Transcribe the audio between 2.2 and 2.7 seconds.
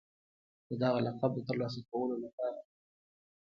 لپاره